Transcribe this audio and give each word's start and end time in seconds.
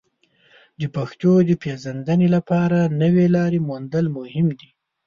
د 0.79 0.81
پښتو 0.95 1.31
د 1.49 1.51
پیژندنې 1.63 2.27
لپاره 2.35 2.79
نوې 3.01 3.25
لارې 3.35 3.59
موندل 3.69 4.05
مهم 4.17 4.47
دي. 4.59 4.69